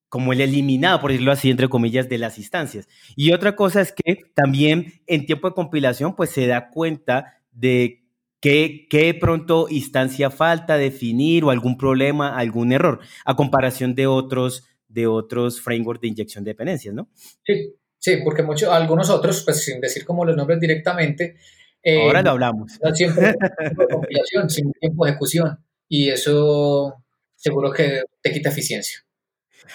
como 0.10 0.32
el 0.32 0.42
eliminado, 0.42 1.02
por 1.02 1.10
decirlo 1.10 1.32
así, 1.32 1.50
entre 1.50 1.70
comillas, 1.70 2.08
de 2.08 2.20
las 2.20 2.38
instancias. 2.38 2.88
Y 3.16 3.32
otra 3.32 3.56
cosa 3.56 3.82
es 3.82 3.92
que 3.92 4.26
también 4.36 5.02
en 5.08 5.26
tiempo 5.26 5.50
de 5.50 5.56
compilación 5.56 6.16
pues 6.16 6.30
se 6.30 6.46
da 6.46 6.70
cuenta 6.70 7.42
de 7.52 8.04
qué, 8.40 8.86
qué 8.92 9.16
pronto 9.16 9.66
instancia 9.72 10.30
falta 10.30 10.78
definir 10.78 11.44
o 11.44 11.50
algún 11.50 11.78
problema, 11.80 12.38
algún 12.38 12.74
error, 12.74 13.00
a 13.26 13.36
comparación 13.36 13.96
de 13.96 14.06
otros 14.06 14.68
de 14.88 15.08
otros 15.08 15.60
frameworks 15.60 16.02
de 16.02 16.10
inyección 16.10 16.44
de 16.44 16.52
dependencias, 16.52 16.94
¿no? 16.94 17.10
Sí, 17.44 17.74
Sí, 18.04 18.18
porque 18.22 18.44
muchos, 18.44 18.68
algunos 18.68 19.10
otros, 19.10 19.44
pues 19.46 19.64
sin 19.64 19.80
decir 19.80 20.04
como 20.04 20.26
los 20.26 20.36
nombres 20.36 20.60
directamente. 20.60 21.38
Eh, 21.82 22.02
Ahora 22.02 22.22
lo 22.22 22.32
hablamos. 22.32 22.74
Siempre 22.94 23.34
tiempo 23.58 23.82
de 23.82 23.88
compilación, 23.88 24.50
sin 24.50 24.74
tiempo 24.74 25.06
de 25.06 25.12
ejecución. 25.12 25.64
Y 25.88 26.10
eso 26.10 27.02
seguro 27.38 27.72
que 27.72 28.02
te 28.22 28.34
quita 28.34 28.50
eficiencia. 28.50 29.00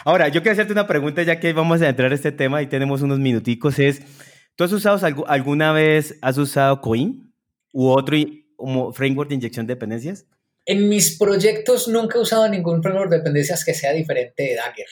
Ahora, 0.05 0.29
yo 0.29 0.43
quiero 0.43 0.53
hacerte 0.53 0.75
una 0.75 0.87
pregunta 0.87 1.23
ya 1.23 1.41
que 1.41 1.55
vamos 1.55 1.81
a 1.81 1.89
entrar 1.89 2.13
a 2.13 2.15
este 2.15 2.31
tema 2.31 2.61
y 2.61 2.67
tenemos 2.67 3.01
unos 3.01 3.19
minuticos. 3.19 3.79
Es, 3.79 4.03
¿tú 4.57 4.65
has 4.65 4.73
usado 4.73 5.25
alguna 5.27 5.73
vez, 5.73 6.19
has 6.21 6.37
usado 6.37 6.83
Coin 6.83 7.33
u 7.73 7.89
otro 7.89 8.15
como 8.57 8.93
framework 8.93 9.31
de 9.31 9.37
inyección 9.37 9.67
de 9.67 9.75
dependencias? 9.75 10.27
En 10.67 10.91
mis 10.91 11.17
proyectos 11.17 11.89
nunca 11.89 12.19
he 12.19 12.21
usado 12.21 12.47
ningún 12.47 12.83
framework 12.83 13.11
de 13.11 13.19
dependencias 13.19 13.65
que 13.65 13.73
sea 13.73 13.95
diferente 13.95 14.43
de 14.43 14.55
Dagger. 14.55 14.87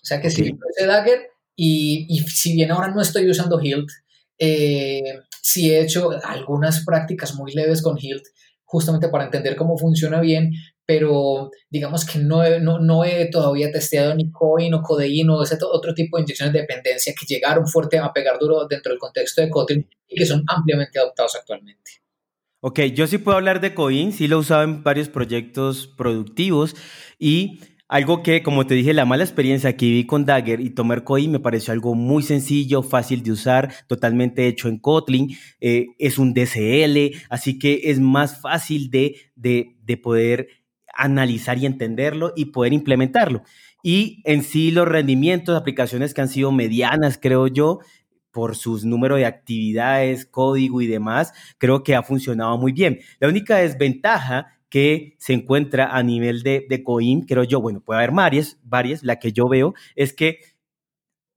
O 0.00 0.06
sea 0.06 0.20
que 0.20 0.30
si 0.30 0.56
es 0.76 0.86
Dagger, 0.86 1.31
y, 1.64 2.18
si 2.26 2.54
bien 2.54 2.72
ahora 2.72 2.88
no 2.88 3.00
estoy 3.00 3.30
usando 3.30 3.60
Hilt, 3.62 3.88
eh, 4.36 5.20
sí 5.40 5.70
he 5.70 5.80
hecho 5.80 6.10
algunas 6.24 6.84
prácticas 6.84 7.36
muy 7.36 7.52
leves 7.52 7.82
con 7.82 7.96
Hilt, 8.00 8.24
justamente 8.64 9.08
para 9.08 9.26
entender 9.26 9.54
cómo 9.54 9.78
funciona 9.78 10.20
bien, 10.20 10.50
pero 10.84 11.50
digamos 11.70 12.04
que 12.04 12.18
no 12.18 12.42
no, 12.58 12.80
no 12.80 13.04
he 13.04 13.26
todavía 13.26 13.70
testeado 13.70 14.12
ni 14.16 14.32
Coin 14.32 14.74
o 14.74 14.82
Codein 14.82 15.30
o 15.30 15.44
ese 15.44 15.56
otro 15.62 15.94
tipo 15.94 16.16
de 16.16 16.24
inyecciones 16.24 16.52
de 16.52 16.62
dependencia 16.62 17.14
que 17.16 17.32
llegaron 17.32 17.68
fuerte 17.68 17.96
a 17.98 18.12
pegar 18.12 18.40
duro 18.40 18.66
dentro 18.66 18.90
del 18.90 18.98
contexto 18.98 19.40
de 19.40 19.48
Kotlin 19.48 19.88
y 20.08 20.16
que 20.16 20.26
son 20.26 20.42
ampliamente 20.48 20.98
adoptados 20.98 21.36
actualmente. 21.36 21.92
Ok, 22.60 22.80
yo 22.94 23.06
sí 23.06 23.18
puedo 23.18 23.36
hablar 23.36 23.60
de 23.60 23.72
Coin, 23.72 24.12
sí 24.12 24.26
lo 24.26 24.36
he 24.36 24.40
usado 24.40 24.64
en 24.64 24.82
varios 24.82 25.08
proyectos 25.08 25.86
productivos 25.86 26.74
y 27.20 27.60
algo 27.92 28.22
que, 28.22 28.42
como 28.42 28.66
te 28.66 28.72
dije, 28.72 28.94
la 28.94 29.04
mala 29.04 29.22
experiencia 29.22 29.76
que 29.76 29.84
vi 29.84 30.06
con 30.06 30.24
Dagger 30.24 30.62
y 30.62 30.70
tomar 30.70 31.04
Coin 31.04 31.30
me 31.30 31.40
pareció 31.40 31.74
algo 31.74 31.94
muy 31.94 32.22
sencillo, 32.22 32.82
fácil 32.82 33.22
de 33.22 33.32
usar, 33.32 33.70
totalmente 33.86 34.46
hecho 34.46 34.68
en 34.68 34.78
Kotlin. 34.78 35.36
Eh, 35.60 35.88
es 35.98 36.16
un 36.18 36.32
DCL, 36.32 37.20
así 37.28 37.58
que 37.58 37.90
es 37.90 38.00
más 38.00 38.40
fácil 38.40 38.90
de, 38.90 39.16
de, 39.36 39.76
de 39.82 39.98
poder 39.98 40.48
analizar 40.94 41.58
y 41.58 41.66
entenderlo 41.66 42.32
y 42.34 42.46
poder 42.46 42.72
implementarlo. 42.72 43.42
Y 43.82 44.22
en 44.24 44.42
sí 44.42 44.70
los 44.70 44.88
rendimientos, 44.88 45.54
aplicaciones 45.54 46.14
que 46.14 46.22
han 46.22 46.28
sido 46.28 46.50
medianas, 46.50 47.18
creo 47.20 47.46
yo, 47.46 47.80
por 48.30 48.56
sus 48.56 48.86
número 48.86 49.16
de 49.16 49.26
actividades, 49.26 50.24
código 50.24 50.80
y 50.80 50.86
demás, 50.86 51.34
creo 51.58 51.82
que 51.82 51.94
ha 51.94 52.02
funcionado 52.02 52.56
muy 52.56 52.72
bien. 52.72 53.00
La 53.20 53.28
única 53.28 53.58
desventaja 53.58 54.61
que 54.72 55.16
se 55.18 55.34
encuentra 55.34 55.94
a 55.94 56.02
nivel 56.02 56.42
de, 56.42 56.64
de 56.66 56.82
COIM, 56.82 57.26
creo 57.26 57.44
yo, 57.44 57.60
bueno, 57.60 57.82
puede 57.82 57.98
haber 57.98 58.10
varias, 58.10 58.58
varias, 58.64 59.02
la 59.02 59.18
que 59.18 59.30
yo 59.30 59.46
veo 59.46 59.74
es 59.96 60.14
que 60.14 60.38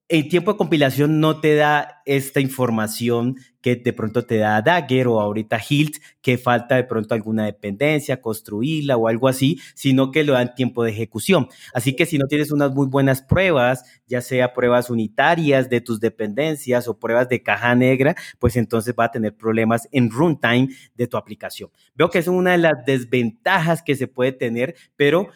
en 0.08 0.30
tiempo 0.30 0.52
de 0.52 0.58
compilación 0.58 1.20
no 1.20 1.40
te 1.40 1.56
da 1.56 2.02
esta 2.06 2.40
información 2.40 3.38
que 3.62 3.76
de 3.76 3.94
pronto 3.94 4.24
te 4.24 4.38
da 4.38 4.62
Dagger 4.62 5.08
o 5.08 5.20
ahorita 5.20 5.60
Hilt, 5.68 5.98
que 6.22 6.38
falta 6.38 6.76
de 6.76 6.84
pronto 6.84 7.16
alguna 7.16 7.46
dependencia, 7.46 8.22
construirla 8.22 8.96
o 8.96 9.08
algo 9.08 9.28
así, 9.28 9.60
sino 9.74 10.12
que 10.12 10.24
lo 10.24 10.34
da 10.34 10.44
en 10.44 10.54
tiempo 10.54 10.84
de 10.84 10.92
ejecución. 10.92 11.48
Así 11.74 11.96
que 11.96 12.06
si 12.06 12.20
no 12.20 12.28
tienes 12.28 12.52
unas 12.52 12.72
muy 12.76 12.86
buenas 12.86 13.24
pruebas, 13.24 13.84
ya 14.06 14.22
sea 14.22 14.54
pruebas 14.54 14.92
unitarias 14.92 15.68
de 15.68 15.82
tus 15.82 16.00
dependencias 16.00 16.88
o 16.88 17.00
pruebas 17.00 17.28
de 17.28 17.42
caja 17.42 17.74
negra, 17.74 18.16
pues 18.38 18.56
entonces 18.56 18.94
va 18.98 19.06
a 19.06 19.12
tener 19.12 19.36
problemas 19.36 19.90
en 19.92 20.12
runtime 20.12 20.70
de 20.94 21.08
tu 21.08 21.18
aplicación. 21.18 21.72
Veo 21.96 22.12
que 22.12 22.20
es 22.20 22.28
una 22.28 22.52
de 22.52 22.60
las 22.60 22.86
desventajas 22.86 23.82
que 23.82 23.96
se 23.96 24.08
puede 24.08 24.32
tener, 24.32 24.76
pero 24.96 25.30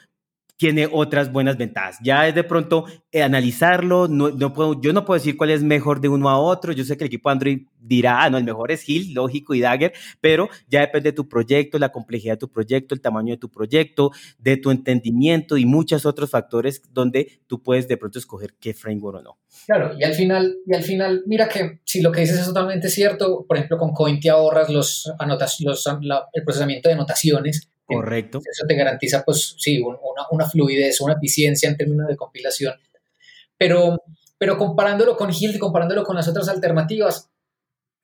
tiene 0.59 0.89
otras 0.91 1.31
buenas 1.31 1.57
ventajas. 1.57 1.97
Ya 2.03 2.27
es 2.27 2.35
de 2.35 2.43
pronto 2.43 2.83
eh, 3.13 3.23
analizarlo, 3.23 4.09
no, 4.09 4.29
no, 4.29 4.51
puedo, 4.51 4.79
yo 4.81 4.91
no 4.91 5.05
puedo 5.05 5.17
decir 5.17 5.37
cuál 5.37 5.51
es 5.51 5.63
mejor 5.63 6.01
de 6.01 6.09
uno 6.09 6.29
a 6.29 6.37
otro, 6.37 6.73
yo 6.73 6.83
sé 6.83 6.97
que 6.97 7.05
el 7.05 7.07
equipo 7.07 7.29
Android 7.29 7.61
dirá, 7.79 8.21
ah, 8.23 8.29
no, 8.29 8.37
el 8.37 8.43
mejor 8.43 8.69
es 8.69 8.87
Hill, 8.87 9.13
lógico, 9.13 9.53
y 9.53 9.61
Dagger, 9.61 9.93
pero 10.19 10.49
ya 10.67 10.81
depende 10.81 11.11
de 11.11 11.15
tu 11.15 11.29
proyecto, 11.29 11.79
la 11.79 11.93
complejidad 11.93 12.33
de 12.33 12.39
tu 12.39 12.51
proyecto, 12.51 12.93
el 12.93 12.99
tamaño 12.99 13.35
de 13.35 13.37
tu 13.37 13.49
proyecto, 13.49 14.11
de 14.37 14.57
tu 14.57 14.69
entendimiento 14.69 15.55
y 15.55 15.65
muchos 15.65 16.05
otros 16.05 16.29
factores 16.29 16.81
donde 16.91 17.39
tú 17.47 17.63
puedes 17.63 17.87
de 17.87 17.95
pronto 17.95 18.19
escoger 18.19 18.55
qué 18.59 18.73
framework 18.73 19.19
o 19.19 19.21
no. 19.21 19.39
Claro, 19.65 19.95
y 19.97 20.03
al 20.03 20.13
final, 20.13 20.57
y 20.65 20.75
al 20.75 20.83
final 20.83 21.23
mira 21.25 21.47
que 21.47 21.79
si 21.85 22.01
lo 22.01 22.11
que 22.11 22.19
dices 22.19 22.37
es 22.37 22.47
totalmente 22.47 22.89
cierto, 22.89 23.45
por 23.47 23.55
ejemplo, 23.55 23.77
con 23.77 23.93
Coin 23.93 24.19
te 24.19 24.29
ahorras 24.29 24.69
los, 24.69 25.09
los 25.61 25.87
el 26.33 26.43
procesamiento 26.43 26.89
de 26.89 26.95
anotaciones, 26.95 27.69
Correcto. 27.95 28.39
Eso 28.39 28.65
te 28.67 28.75
garantiza, 28.75 29.23
pues 29.23 29.55
sí, 29.57 29.81
una, 29.81 29.97
una, 30.31 30.45
fluidez, 30.47 31.01
una 31.01 31.13
eficiencia 31.13 31.69
en 31.69 31.77
términos 31.77 32.07
de 32.07 32.15
compilación. 32.15 32.75
Pero, 33.57 34.03
pero 34.37 34.57
comparándolo 34.57 35.17
con 35.17 35.31
Hilt 35.33 35.55
y 35.55 35.59
comparándolo 35.59 36.03
con 36.03 36.15
las 36.15 36.27
otras 36.27 36.47
alternativas, 36.49 37.29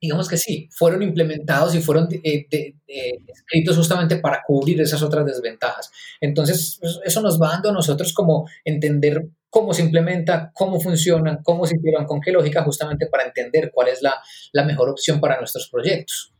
digamos 0.01 0.27
que 0.27 0.38
sí, 0.38 0.70
fueron 0.72 1.04
implementados 1.04 1.75
y 1.75 1.82
fueron 1.82 2.10
eh, 2.12 2.48
escritos 2.88 3.77
justamente 3.77 4.18
para 4.18 4.42
cubrir 4.46 4.82
esas 4.82 5.01
otras 5.01 5.25
desventajas. 5.25 5.92
Entonces, 6.20 6.77
pues, 6.82 7.00
eso 7.04 7.22
nos 7.22 7.42
va 7.42 7.50
dando 7.50 7.70
a 7.70 7.74
nosotros 7.74 8.13
como 8.13 8.50
entender 8.63 9.27
cómo 9.50 9.74
se 9.74 9.84
implementa, 9.84 10.51
cómo 10.54 10.80
funcionan, 10.80 11.42
cómo 11.44 11.65
se 11.65 11.77
hicieron, 11.77 12.06
con 12.06 12.20
qué 12.20 12.32
lógica, 12.32 12.63
justamente 12.63 13.08
para 13.08 13.24
entender 13.24 13.72
cuál 13.74 13.88
es 13.88 14.01
la, 14.01 14.22
la 14.51 14.65
mejor 14.65 14.89
opción 14.89 15.20
para 15.22 15.38
nuestros 15.38 15.70
proyectos. 15.70 16.34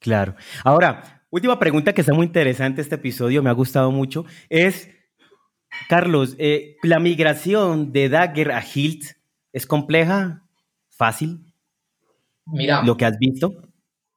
Claro. 0.00 0.34
Ahora, 0.64 1.15
Última 1.30 1.58
pregunta 1.58 1.92
que 1.92 2.02
está 2.02 2.14
muy 2.14 2.26
interesante 2.26 2.80
este 2.80 2.94
episodio, 2.94 3.42
me 3.42 3.50
ha 3.50 3.54
gustado 3.54 3.90
mucho, 3.90 4.24
es, 4.48 4.88
Carlos, 5.88 6.36
eh, 6.38 6.76
¿la 6.82 7.00
migración 7.00 7.92
de 7.92 8.08
Dagger 8.08 8.52
a 8.52 8.64
Hilt 8.64 9.04
es 9.52 9.66
compleja? 9.66 10.44
¿Fácil? 10.88 11.52
Mira. 12.46 12.82
¿Lo 12.82 12.96
que 12.96 13.04
has 13.04 13.18
visto? 13.18 13.52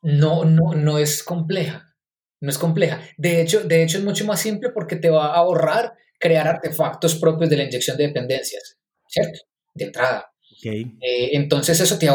No, 0.02 0.46
no, 0.46 0.76
no 0.76 0.98
es 0.98 1.24
compleja. 1.24 1.96
No 2.42 2.50
es 2.50 2.58
compleja. 2.58 3.02
De 3.18 3.42
hecho, 3.42 3.64
de 3.64 3.84
hecho, 3.84 3.98
es 3.98 4.04
mucho 4.04 4.26
más 4.26 4.40
simple 4.40 4.70
porque 4.70 4.96
te 4.96 5.10
va 5.10 5.28
a 5.28 5.38
ahorrar 5.38 5.94
crear 6.20 6.48
artefactos 6.48 7.16
propios 7.16 7.50
de 7.50 7.58
la 7.58 7.64
inyección 7.64 7.98
de 7.98 8.08
dependencias, 8.08 8.78
¿cierto? 9.08 9.40
De 9.74 9.86
entrada. 9.86 10.32
Okay. 10.58 10.82
Eh, 11.02 11.30
entonces 11.34 11.80
eso 11.80 11.98
te, 11.98 12.08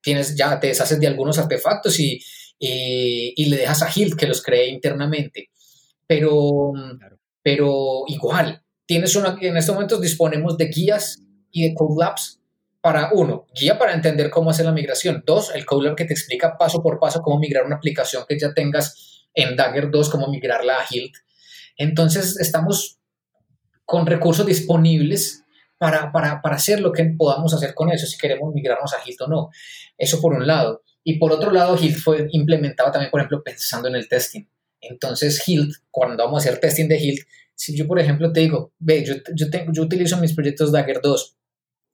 tienes 0.00 0.36
ya 0.36 0.58
te 0.58 0.68
deshaces 0.68 0.98
de 1.00 1.06
algunos 1.06 1.38
artefactos 1.38 1.98
y, 2.00 2.20
eh, 2.64 3.32
y 3.34 3.46
le 3.46 3.56
dejas 3.56 3.82
a 3.82 3.90
Hilt 3.92 4.14
que 4.14 4.28
los 4.28 4.40
cree 4.40 4.68
internamente. 4.68 5.50
Pero, 6.06 6.72
pero 7.42 8.04
igual, 8.06 8.62
tienes 8.86 9.16
una, 9.16 9.36
en 9.40 9.56
estos 9.56 9.74
momentos 9.74 10.00
disponemos 10.00 10.56
de 10.56 10.66
guías 10.66 11.20
y 11.50 11.68
de 11.68 11.74
Code 11.74 11.96
Labs 11.98 12.38
para, 12.80 13.10
uno, 13.14 13.46
guía 13.52 13.78
para 13.78 13.94
entender 13.94 14.30
cómo 14.30 14.50
hacer 14.50 14.64
la 14.64 14.72
migración. 14.72 15.24
Dos, 15.26 15.52
el 15.54 15.66
Code 15.66 15.88
Lab 15.88 15.96
que 15.96 16.04
te 16.04 16.12
explica 16.12 16.56
paso 16.56 16.80
por 16.82 17.00
paso 17.00 17.20
cómo 17.20 17.40
migrar 17.40 17.66
una 17.66 17.76
aplicación 17.76 18.24
que 18.28 18.38
ya 18.38 18.54
tengas 18.54 19.26
en 19.34 19.56
Dagger 19.56 19.90
2, 19.90 20.08
cómo 20.08 20.28
migrarla 20.28 20.78
a 20.78 20.86
Hilt. 20.88 21.14
Entonces, 21.76 22.38
estamos 22.38 23.00
con 23.84 24.06
recursos 24.06 24.46
disponibles 24.46 25.42
para, 25.78 26.12
para, 26.12 26.40
para, 26.40 26.54
hacer 26.54 26.80
lo 26.80 26.92
que 26.92 27.04
podamos 27.18 27.52
hacer 27.54 27.74
con 27.74 27.90
eso, 27.90 28.06
si 28.06 28.16
queremos 28.16 28.54
migrarnos 28.54 28.94
a 28.94 28.98
Hilt 29.04 29.20
o 29.22 29.26
no. 29.26 29.50
Eso 29.98 30.20
por 30.20 30.32
un 30.34 30.46
lado. 30.46 30.82
Y 31.04 31.18
por 31.18 31.32
otro 31.32 31.50
lado, 31.50 31.76
Hilt 31.76 31.98
fue 31.98 32.28
implementado 32.30 32.90
también, 32.90 33.10
por 33.10 33.20
ejemplo, 33.20 33.42
pensando 33.42 33.88
en 33.88 33.96
el 33.96 34.08
testing. 34.08 34.44
Entonces, 34.80 35.42
Hilt, 35.46 35.74
cuando 35.90 36.24
vamos 36.24 36.44
a 36.44 36.48
hacer 36.48 36.60
testing 36.60 36.88
de 36.88 36.98
Hilt, 36.98 37.26
si 37.54 37.76
yo, 37.76 37.86
por 37.86 37.98
ejemplo, 37.98 38.32
te 38.32 38.40
digo, 38.40 38.72
ve, 38.78 39.04
yo, 39.04 39.14
yo, 39.34 39.50
tengo, 39.50 39.72
yo 39.72 39.82
utilizo 39.82 40.16
mis 40.18 40.34
proyectos 40.34 40.72
Dagger 40.72 41.00
2, 41.02 41.36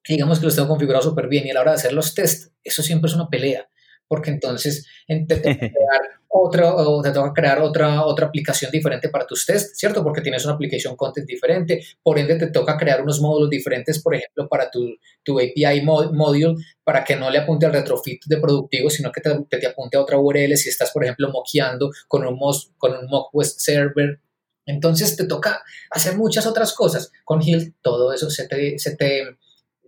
digamos 0.08 0.38
que 0.38 0.46
los 0.46 0.54
tengo 0.54 0.68
configurados 0.68 1.04
súper 1.04 1.28
bien, 1.28 1.46
y 1.46 1.50
a 1.50 1.54
la 1.54 1.60
hora 1.60 1.72
de 1.72 1.76
hacer 1.76 1.92
los 1.92 2.14
tests, 2.14 2.50
eso 2.64 2.82
siempre 2.82 3.08
es 3.08 3.14
una 3.14 3.28
pelea, 3.28 3.68
porque 4.08 4.30
entonces 4.30 4.86
te 5.06 5.36
toca 5.36 5.58
crear, 5.58 6.00
otra, 6.28 6.74
o 6.74 7.02
te 7.02 7.10
toca 7.10 7.32
crear 7.32 7.60
otra, 7.60 8.04
otra 8.04 8.26
aplicación 8.26 8.70
diferente 8.70 9.08
para 9.08 9.26
tus 9.26 9.46
tests, 9.46 9.78
¿cierto? 9.78 10.02
Porque 10.02 10.20
tienes 10.20 10.44
una 10.44 10.54
aplicación 10.54 10.96
content 10.96 11.26
diferente, 11.26 11.82
por 12.02 12.18
ende 12.18 12.36
te 12.36 12.48
toca 12.48 12.76
crear 12.76 13.02
unos 13.02 13.20
módulos 13.20 13.50
diferentes, 13.50 14.02
por 14.02 14.14
ejemplo, 14.14 14.48
para 14.48 14.70
tu, 14.70 14.96
tu 15.22 15.38
API 15.38 15.82
module, 15.82 16.56
para 16.82 17.04
que 17.04 17.16
no 17.16 17.30
le 17.30 17.38
apunte 17.38 17.66
al 17.66 17.72
retrofit 17.72 18.24
de 18.26 18.38
productivo, 18.38 18.90
sino 18.90 19.12
que 19.12 19.20
te, 19.20 19.30
te 19.48 19.66
apunte 19.66 19.96
a 19.96 20.00
otra 20.00 20.18
URL 20.18 20.56
si 20.56 20.70
estás, 20.70 20.90
por 20.90 21.04
ejemplo, 21.04 21.30
moqueando 21.30 21.90
con 22.06 22.26
un, 22.26 22.38
con 22.76 22.96
un 22.96 23.06
mock 23.08 23.30
west 23.34 23.60
server. 23.60 24.20
Entonces 24.64 25.16
te 25.16 25.26
toca 25.26 25.62
hacer 25.90 26.16
muchas 26.16 26.46
otras 26.46 26.74
cosas. 26.74 27.10
Con 27.24 27.42
Hill 27.42 27.74
todo 27.80 28.12
eso 28.12 28.28
se 28.30 28.46
te, 28.46 28.78
se 28.78 28.96
te 28.96 29.38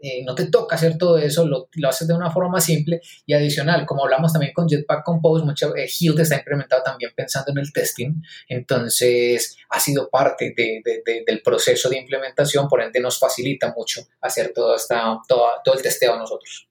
eh, 0.02 0.23
no 0.25 0.35
te 0.35 0.47
toca 0.47 0.76
hacer 0.76 0.97
todo 0.99 1.19
eso, 1.19 1.47
lo, 1.47 1.69
lo, 1.73 1.88
haces 1.88 2.09
de 2.09 2.14
una 2.14 2.30
forma 2.30 2.50
más 2.50 2.64
simple 2.64 3.00
y 3.26 3.35
adicional, 3.35 3.87
como 3.87 4.04
hablamos 4.04 4.33
también 4.33 4.52
con 4.52 4.69
Jetpack 4.69 5.04
Compose, 5.04 5.45
mucho, 5.45 5.75
eh, 5.76 5.88
Hilt 5.88 6.19
está 6.21 6.37
implementado 6.37 6.83
también 6.83 7.12
pensando 7.14 7.52
en 7.52 7.59
el 7.59 7.73
testing, 7.73 8.23
entonces 8.49 9.57
ha 9.69 9.80
sido 9.80 10.09
parte 10.09 10.54
de, 10.57 10.83
de, 10.85 11.25
del 11.26 11.42
proceso 11.42 11.88
de 11.88 11.99
implementación, 11.99 12.69
por 12.69 12.83
ende 12.83 13.00
nos 13.00 13.19
facilita 13.19 13.73
mucho 13.76 14.02
hacer 14.21 14.52
todo, 14.54 14.76
esta, 14.76 15.19
todo, 15.26 15.47
todo 15.64 15.75
el 15.75 15.83
testeo 15.83 16.16
nosotros. 16.16 16.69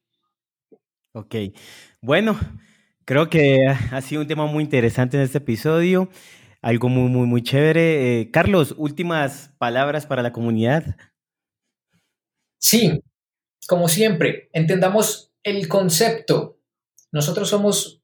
Ok, 1.14 1.36
bueno, 2.02 2.40
creo 3.06 3.30
que 3.30 3.68
ha 3.68 4.02
sido 4.02 4.22
un 4.22 4.28
tema 4.28 4.46
muy 4.46 4.64
interesante 4.64 5.18
en 5.18 5.24
este 5.24 5.40
episodio, 5.40 6.10
algo 6.62 6.90
muy, 6.90 7.10
muy, 7.10 7.28
muy 7.28 7.42
chévere. 7.42 8.22
Eh, 8.22 8.32
Carlos, 8.32 8.76
últimas 8.78 9.52
palabras 9.58 10.06
para 10.06 10.22
la 10.22 10.32
comunidad. 10.32 10.98
Sí, 12.60 13.02
como 13.70 13.88
siempre, 13.88 14.50
entendamos 14.52 15.32
el 15.44 15.68
concepto. 15.68 16.58
Nosotros 17.12 17.50
somos 17.50 18.02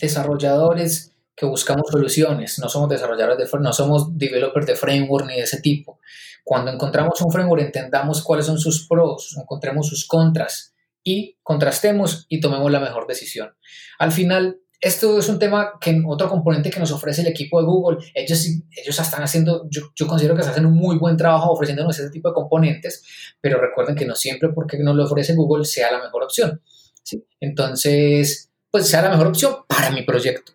desarrolladores 0.00 1.12
que 1.36 1.44
buscamos 1.44 1.90
soluciones, 1.90 2.58
no 2.58 2.70
somos 2.70 2.88
desarrolladores 2.88 3.36
de 3.36 3.58
no 3.58 3.74
somos 3.74 4.16
developers 4.16 4.64
de 4.64 4.76
framework 4.76 5.26
ni 5.26 5.34
de 5.34 5.42
ese 5.42 5.60
tipo. 5.60 6.00
Cuando 6.42 6.70
encontramos 6.70 7.20
un 7.20 7.30
framework, 7.30 7.60
entendamos 7.62 8.22
cuáles 8.22 8.46
son 8.46 8.58
sus 8.58 8.88
pros, 8.88 9.36
encontremos 9.38 9.88
sus 9.88 10.06
contras 10.06 10.74
y 11.02 11.36
contrastemos 11.42 12.24
y 12.30 12.40
tomemos 12.40 12.72
la 12.72 12.80
mejor 12.80 13.06
decisión. 13.06 13.54
Al 13.98 14.10
final, 14.10 14.62
esto 14.84 15.18
es 15.18 15.28
un 15.30 15.38
tema 15.38 15.72
que 15.80 16.02
otro 16.06 16.28
componente 16.28 16.70
que 16.70 16.78
nos 16.78 16.92
ofrece 16.92 17.22
el 17.22 17.28
equipo 17.28 17.58
de 17.58 17.66
Google, 17.66 18.04
ellos, 18.14 18.46
ellos 18.70 19.00
están 19.00 19.22
haciendo, 19.22 19.66
yo, 19.70 19.90
yo 19.96 20.06
considero 20.06 20.34
que 20.34 20.42
están 20.42 20.52
haciendo 20.52 20.68
un 20.68 20.76
muy 20.76 20.98
buen 20.98 21.16
trabajo 21.16 21.52
ofreciéndonos 21.52 21.98
este 21.98 22.10
tipo 22.10 22.28
de 22.28 22.34
componentes, 22.34 23.02
pero 23.40 23.58
recuerden 23.58 23.96
que 23.96 24.04
no 24.04 24.14
siempre 24.14 24.50
porque 24.50 24.78
nos 24.78 24.94
lo 24.94 25.04
ofrece 25.04 25.34
Google 25.34 25.64
sea 25.64 25.90
la 25.90 26.02
mejor 26.02 26.24
opción. 26.24 26.60
¿sí? 27.02 27.24
Entonces, 27.40 28.52
pues 28.70 28.86
sea 28.86 29.00
la 29.00 29.08
mejor 29.08 29.28
opción 29.28 29.54
para 29.66 29.90
mi 29.90 30.02
proyecto. 30.02 30.52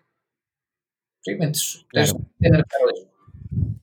¿sí? 1.22 1.32
Entonces, 1.32 2.14
tener 2.38 2.64
claro 2.66 2.86
eso. 2.94 3.10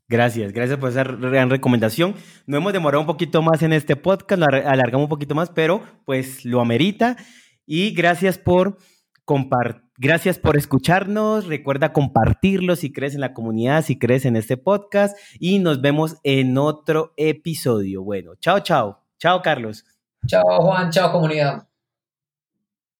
Gracias, 0.07 0.53
gracias 0.53 0.79
por 0.79 0.89
esa 0.89 1.03
gran 1.03 1.49
recomendación. 1.49 2.15
Nos 2.45 2.59
hemos 2.59 2.71
demorado 2.71 3.01
un 3.01 3.07
poquito 3.07 3.41
más 3.41 3.61
en 3.63 3.73
este 3.73 3.97
podcast, 3.97 4.39
lo 4.39 4.45
alargamos 4.45 5.03
un 5.03 5.09
poquito 5.09 5.35
más, 5.35 5.49
pero 5.49 5.83
pues 6.05 6.45
lo 6.45 6.61
amerita. 6.61 7.17
Y 7.65 7.91
gracias 7.91 8.37
por 8.37 8.77
Gracias 9.97 10.39
por 10.39 10.57
escucharnos. 10.57 11.47
Recuerda 11.47 11.93
compartirlo 11.93 12.75
si 12.75 12.93
crees 12.93 13.13
en 13.13 13.21
la 13.21 13.33
comunidad, 13.33 13.83
si 13.83 13.99
crees 13.99 14.25
en 14.25 14.35
este 14.35 14.57
podcast 14.57 15.17
y 15.39 15.59
nos 15.59 15.81
vemos 15.81 16.17
en 16.23 16.57
otro 16.57 17.13
episodio. 17.17 18.03
Bueno, 18.03 18.35
chao, 18.35 18.61
chao. 18.61 19.03
Chao, 19.19 19.41
Carlos. 19.41 19.85
Chao, 20.25 20.61
Juan. 20.61 20.91
Chao, 20.91 21.11
comunidad. 21.11 21.66